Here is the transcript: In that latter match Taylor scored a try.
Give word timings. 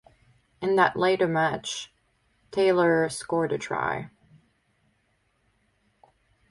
In 0.63 0.77
that 0.77 0.95
latter 0.95 1.27
match 1.27 1.93
Taylor 2.49 3.07
scored 3.07 3.51
a 3.51 3.59
try. 3.59 4.09